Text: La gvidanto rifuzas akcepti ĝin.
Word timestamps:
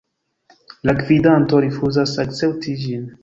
La 0.89 0.95
gvidanto 1.01 1.61
rifuzas 1.67 2.17
akcepti 2.25 2.77
ĝin. 2.87 3.05